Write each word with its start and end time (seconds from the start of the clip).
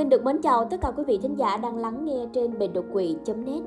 Xin 0.00 0.08
được 0.08 0.24
mến 0.24 0.42
chào 0.42 0.64
tất 0.64 0.76
cả 0.80 0.90
quý 0.96 1.04
vị 1.06 1.18
thính 1.22 1.34
giả 1.34 1.56
đang 1.56 1.76
lắng 1.76 2.04
nghe 2.04 2.26
trên 2.32 2.58
bệnh 2.58 2.72
đột 2.72 2.84
quỵ.net. 2.92 3.62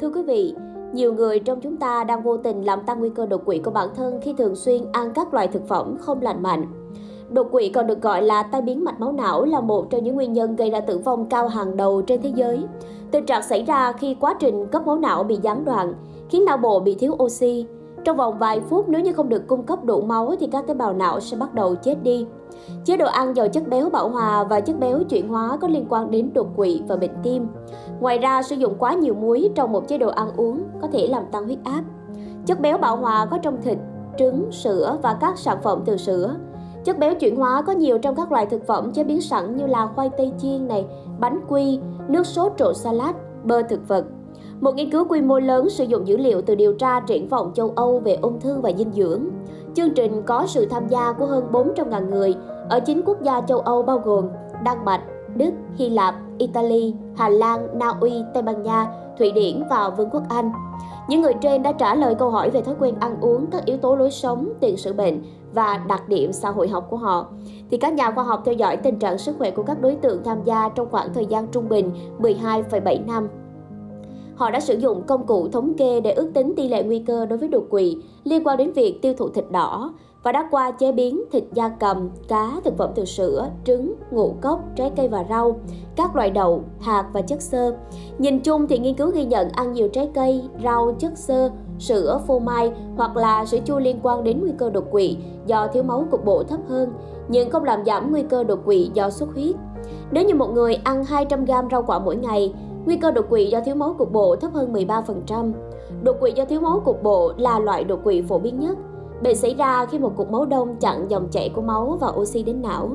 Thưa 0.00 0.10
quý 0.10 0.22
vị, 0.22 0.54
nhiều 0.92 1.14
người 1.14 1.40
trong 1.40 1.60
chúng 1.60 1.76
ta 1.76 2.04
đang 2.04 2.22
vô 2.22 2.36
tình 2.36 2.64
làm 2.64 2.80
tăng 2.86 2.98
nguy 2.98 3.08
cơ 3.08 3.26
đột 3.26 3.44
quỵ 3.46 3.58
của 3.58 3.70
bản 3.70 3.88
thân 3.96 4.20
khi 4.22 4.32
thường 4.32 4.56
xuyên 4.56 4.82
ăn 4.92 5.12
các 5.14 5.34
loại 5.34 5.48
thực 5.48 5.68
phẩm 5.68 5.96
không 6.00 6.22
lành 6.22 6.42
mạnh. 6.42 6.66
Đột 7.30 7.48
quỵ 7.50 7.68
còn 7.68 7.86
được 7.86 8.02
gọi 8.02 8.22
là 8.22 8.42
tai 8.42 8.62
biến 8.62 8.84
mạch 8.84 9.00
máu 9.00 9.12
não 9.12 9.44
là 9.44 9.60
một 9.60 9.90
trong 9.90 10.04
những 10.04 10.14
nguyên 10.14 10.32
nhân 10.32 10.56
gây 10.56 10.70
ra 10.70 10.80
tử 10.80 10.98
vong 10.98 11.26
cao 11.28 11.48
hàng 11.48 11.76
đầu 11.76 12.02
trên 12.02 12.22
thế 12.22 12.32
giới. 12.34 12.64
Tình 13.10 13.26
trạng 13.26 13.42
xảy 13.42 13.62
ra 13.62 13.92
khi 13.92 14.16
quá 14.20 14.34
trình 14.40 14.66
cấp 14.66 14.86
máu 14.86 14.98
não 14.98 15.22
bị 15.22 15.38
gián 15.42 15.64
đoạn, 15.64 15.94
khiến 16.28 16.44
não 16.44 16.56
bộ 16.56 16.80
bị 16.80 16.94
thiếu 16.94 17.12
oxy. 17.22 17.66
Trong 18.04 18.16
vòng 18.16 18.38
vài 18.38 18.60
phút 18.60 18.88
nếu 18.88 19.00
như 19.00 19.12
không 19.12 19.28
được 19.28 19.46
cung 19.46 19.62
cấp 19.62 19.84
đủ 19.84 20.00
máu 20.00 20.34
thì 20.40 20.46
các 20.46 20.66
tế 20.66 20.74
bào 20.74 20.92
não 20.92 21.20
sẽ 21.20 21.36
bắt 21.36 21.54
đầu 21.54 21.74
chết 21.74 22.02
đi. 22.02 22.26
Chế 22.84 22.96
độ 22.96 23.06
ăn 23.06 23.36
giàu 23.36 23.48
chất 23.48 23.68
béo 23.68 23.90
bão 23.90 24.08
hòa 24.08 24.44
và 24.44 24.60
chất 24.60 24.78
béo 24.80 25.02
chuyển 25.08 25.28
hóa 25.28 25.56
có 25.60 25.68
liên 25.68 25.86
quan 25.88 26.10
đến 26.10 26.30
đột 26.34 26.46
quỵ 26.56 26.82
và 26.88 26.96
bệnh 26.96 27.14
tim. 27.22 27.46
Ngoài 28.00 28.18
ra, 28.18 28.42
sử 28.42 28.56
dụng 28.56 28.74
quá 28.78 28.94
nhiều 28.94 29.14
muối 29.14 29.50
trong 29.54 29.72
một 29.72 29.88
chế 29.88 29.98
độ 29.98 30.08
ăn 30.08 30.28
uống 30.36 30.62
có 30.82 30.88
thể 30.92 31.06
làm 31.06 31.24
tăng 31.32 31.44
huyết 31.44 31.58
áp. 31.64 31.82
Chất 32.46 32.60
béo 32.60 32.78
bão 32.78 32.96
hòa 32.96 33.26
có 33.30 33.38
trong 33.38 33.62
thịt, 33.62 33.78
trứng, 34.18 34.52
sữa 34.52 34.98
và 35.02 35.16
các 35.20 35.38
sản 35.38 35.58
phẩm 35.62 35.82
từ 35.84 35.96
sữa. 35.96 36.34
Chất 36.84 36.98
béo 36.98 37.14
chuyển 37.14 37.36
hóa 37.36 37.62
có 37.62 37.72
nhiều 37.72 37.98
trong 37.98 38.14
các 38.14 38.32
loại 38.32 38.46
thực 38.46 38.66
phẩm 38.66 38.92
chế 38.92 39.04
biến 39.04 39.20
sẵn 39.20 39.56
như 39.56 39.66
là 39.66 39.86
khoai 39.86 40.10
tây 40.10 40.32
chiên 40.38 40.68
này, 40.68 40.86
bánh 41.20 41.40
quy, 41.48 41.80
nước 42.08 42.26
sốt 42.26 42.52
trộn 42.56 42.74
salad, 42.74 43.14
bơ 43.44 43.62
thực 43.62 43.88
vật. 43.88 44.04
Một 44.60 44.74
nghiên 44.74 44.90
cứu 44.90 45.04
quy 45.08 45.20
mô 45.20 45.38
lớn 45.38 45.68
sử 45.70 45.84
dụng 45.84 46.08
dữ 46.08 46.16
liệu 46.16 46.42
từ 46.42 46.54
điều 46.54 46.74
tra 46.74 47.00
triển 47.00 47.28
vọng 47.28 47.52
châu 47.54 47.72
Âu 47.76 47.98
về 47.98 48.14
ung 48.22 48.40
thư 48.40 48.60
và 48.60 48.72
dinh 48.78 48.92
dưỡng. 48.92 49.24
Chương 49.74 49.90
trình 49.90 50.22
có 50.26 50.46
sự 50.46 50.66
tham 50.66 50.88
gia 50.88 51.12
của 51.12 51.26
hơn 51.26 51.44
400.000 51.52 52.08
người 52.08 52.34
ở 52.68 52.80
chín 52.80 53.02
quốc 53.06 53.22
gia 53.22 53.40
châu 53.40 53.60
Âu 53.60 53.82
bao 53.82 53.98
gồm 53.98 54.28
Đan 54.64 54.84
Mạch, 54.84 55.00
Đức, 55.36 55.50
Hy 55.76 55.90
Lạp, 55.90 56.14
Italy, 56.38 56.94
Hà 57.16 57.28
Lan, 57.28 57.68
Na 57.74 57.92
Uy, 58.00 58.12
Tây 58.34 58.42
Ban 58.42 58.62
Nha, 58.62 58.86
Thụy 59.18 59.32
Điển 59.32 59.62
và 59.70 59.90
Vương 59.90 60.10
quốc 60.10 60.22
Anh. 60.28 60.52
Những 61.08 61.20
người 61.20 61.34
trên 61.40 61.62
đã 61.62 61.72
trả 61.72 61.94
lời 61.94 62.14
câu 62.14 62.30
hỏi 62.30 62.50
về 62.50 62.60
thói 62.60 62.74
quen 62.78 62.94
ăn 63.00 63.20
uống, 63.20 63.46
các 63.46 63.64
yếu 63.64 63.76
tố 63.76 63.96
lối 63.96 64.10
sống, 64.10 64.48
tiền 64.60 64.76
sử 64.76 64.92
bệnh 64.92 65.22
và 65.54 65.80
đặc 65.88 66.08
điểm 66.08 66.32
xã 66.32 66.50
hội 66.50 66.68
học 66.68 66.86
của 66.90 66.96
họ. 66.96 67.26
Thì 67.70 67.76
các 67.76 67.92
nhà 67.92 68.10
khoa 68.10 68.24
học 68.24 68.42
theo 68.44 68.54
dõi 68.54 68.76
tình 68.76 68.98
trạng 68.98 69.18
sức 69.18 69.36
khỏe 69.38 69.50
của 69.50 69.62
các 69.62 69.80
đối 69.80 69.94
tượng 69.94 70.24
tham 70.24 70.38
gia 70.44 70.68
trong 70.68 70.88
khoảng 70.90 71.14
thời 71.14 71.26
gian 71.26 71.48
trung 71.48 71.68
bình 71.68 71.90
12,7 72.18 73.06
năm. 73.06 73.28
Họ 74.38 74.50
đã 74.50 74.60
sử 74.60 74.78
dụng 74.78 75.02
công 75.06 75.26
cụ 75.26 75.48
thống 75.48 75.74
kê 75.74 76.00
để 76.00 76.12
ước 76.12 76.30
tính 76.34 76.54
tỷ 76.56 76.68
lệ 76.68 76.82
nguy 76.82 76.98
cơ 76.98 77.26
đối 77.26 77.38
với 77.38 77.48
đột 77.48 77.64
quỵ 77.70 77.96
liên 78.24 78.46
quan 78.46 78.58
đến 78.58 78.72
việc 78.72 79.02
tiêu 79.02 79.14
thụ 79.18 79.28
thịt 79.28 79.44
đỏ 79.50 79.92
và 80.22 80.32
đã 80.32 80.48
qua 80.50 80.70
chế 80.70 80.92
biến 80.92 81.22
thịt 81.32 81.44
da 81.54 81.68
cầm, 81.68 82.10
cá, 82.28 82.50
thực 82.64 82.76
phẩm 82.76 82.90
từ 82.94 83.04
sữa, 83.04 83.48
trứng, 83.64 83.94
ngũ 84.10 84.34
cốc, 84.40 84.60
trái 84.76 84.92
cây 84.96 85.08
và 85.08 85.24
rau, 85.28 85.60
các 85.96 86.16
loại 86.16 86.30
đậu, 86.30 86.64
hạt 86.80 87.08
và 87.12 87.20
chất 87.20 87.42
xơ. 87.42 87.76
Nhìn 88.18 88.40
chung 88.40 88.66
thì 88.68 88.78
nghiên 88.78 88.94
cứu 88.94 89.10
ghi 89.10 89.24
nhận 89.24 89.48
ăn 89.48 89.72
nhiều 89.72 89.88
trái 89.88 90.10
cây, 90.14 90.42
rau, 90.64 90.94
chất 90.98 91.18
xơ, 91.18 91.50
sữa, 91.78 92.20
phô 92.26 92.38
mai 92.38 92.72
hoặc 92.96 93.16
là 93.16 93.44
sữa 93.44 93.58
chua 93.64 93.78
liên 93.78 94.00
quan 94.02 94.24
đến 94.24 94.40
nguy 94.40 94.52
cơ 94.58 94.70
đột 94.70 94.90
quỵ 94.90 95.16
do 95.46 95.66
thiếu 95.66 95.82
máu 95.82 96.04
cục 96.10 96.24
bộ 96.24 96.42
thấp 96.42 96.60
hơn, 96.68 96.92
nhưng 97.28 97.50
không 97.50 97.64
làm 97.64 97.84
giảm 97.84 98.12
nguy 98.12 98.22
cơ 98.22 98.44
đột 98.44 98.58
quỵ 98.64 98.90
do 98.94 99.10
xuất 99.10 99.28
huyết. 99.34 99.56
Nếu 100.10 100.24
như 100.24 100.34
một 100.34 100.50
người 100.52 100.74
ăn 100.74 101.04
200 101.04 101.44
g 101.44 101.50
rau 101.70 101.82
quả 101.82 101.98
mỗi 101.98 102.16
ngày, 102.16 102.54
nguy 102.88 102.96
cơ 102.96 103.10
đột 103.10 103.24
quỵ 103.30 103.46
do 103.46 103.60
thiếu 103.60 103.74
máu 103.74 103.94
cục 103.98 104.12
bộ 104.12 104.36
thấp 104.36 104.52
hơn 104.54 104.72
13%. 104.72 105.52
Đột 106.02 106.16
quỵ 106.20 106.32
do 106.32 106.44
thiếu 106.44 106.60
máu 106.60 106.82
cục 106.84 107.02
bộ 107.02 107.32
là 107.36 107.58
loại 107.58 107.84
đột 107.84 108.04
quỵ 108.04 108.22
phổ 108.22 108.38
biến 108.38 108.60
nhất. 108.60 108.78
Bệnh 109.22 109.36
xảy 109.36 109.54
ra 109.54 109.86
khi 109.86 109.98
một 109.98 110.12
cục 110.16 110.30
máu 110.30 110.44
đông 110.44 110.76
chặn 110.76 111.10
dòng 111.10 111.28
chảy 111.30 111.48
của 111.48 111.62
máu 111.62 111.98
và 112.00 112.08
oxy 112.08 112.42
đến 112.42 112.62
não. 112.62 112.90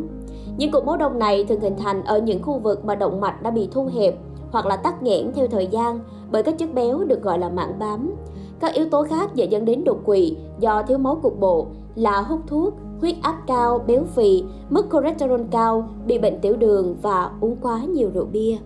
Những 0.57 0.71
cục 0.71 0.85
máu 0.85 0.97
đông 0.97 1.19
này 1.19 1.45
thường 1.45 1.59
hình 1.59 1.75
thành 1.77 2.03
ở 2.03 2.19
những 2.19 2.41
khu 2.43 2.59
vực 2.59 2.85
mà 2.85 2.95
động 2.95 3.21
mạch 3.21 3.41
đã 3.43 3.51
bị 3.51 3.69
thu 3.71 3.89
hẹp 3.93 4.15
hoặc 4.51 4.65
là 4.65 4.75
tắc 4.75 5.03
nghẽn 5.03 5.31
theo 5.35 5.47
thời 5.47 5.67
gian 5.67 5.99
bởi 6.31 6.43
các 6.43 6.57
chất 6.57 6.73
béo 6.73 6.99
được 7.03 7.23
gọi 7.23 7.39
là 7.39 7.49
mảng 7.49 7.79
bám. 7.79 8.15
Các 8.59 8.73
yếu 8.73 8.89
tố 8.89 9.03
khác 9.03 9.35
dễ 9.35 9.45
dẫn 9.45 9.65
đến 9.65 9.83
đột 9.83 9.97
quỵ 10.05 10.37
do 10.59 10.83
thiếu 10.87 10.97
máu 10.97 11.19
cục 11.23 11.39
bộ 11.39 11.67
là 11.95 12.21
hút 12.21 12.39
thuốc, 12.47 12.73
huyết 13.01 13.15
áp 13.21 13.37
cao, 13.47 13.83
béo 13.87 14.03
phì, 14.03 14.43
mức 14.69 14.85
cholesterol 14.91 15.41
cao, 15.51 15.89
bị 16.07 16.17
bệnh 16.17 16.39
tiểu 16.41 16.55
đường 16.55 16.95
và 17.01 17.31
uống 17.41 17.55
quá 17.61 17.81
nhiều 17.83 18.09
rượu 18.13 18.25
bia. 18.25 18.57